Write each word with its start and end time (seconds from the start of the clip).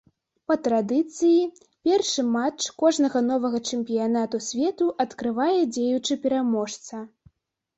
Па 0.51 0.55
традыцыі, 0.67 1.41
першы 1.87 2.21
матч 2.37 2.59
кожнага 2.81 3.19
новага 3.27 3.59
чэмпіянату 3.73 4.41
свету 4.49 4.85
адкрывае 5.07 5.55
дзеючы 5.75 6.19
пераможца. 6.25 6.95